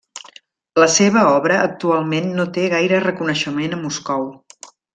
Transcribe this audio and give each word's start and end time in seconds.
La 0.83 0.87
seva 0.93 1.25
obra 1.33 1.59
actualment 1.65 2.33
no 2.39 2.47
té 2.57 2.65
gaire 2.73 3.03
reconeixement 3.05 3.77
a 3.77 3.81
Moscou. 3.87 4.27